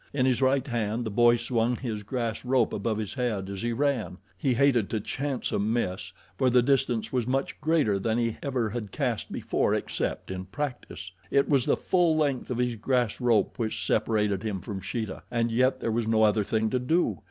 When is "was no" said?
15.91-16.23